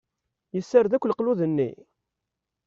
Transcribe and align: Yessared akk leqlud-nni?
Yessared 0.55 0.93
akk 0.95 1.07
leqlud-nni? 1.07 1.69